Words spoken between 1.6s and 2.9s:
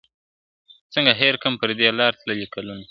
پر دې لار تللي کلونه..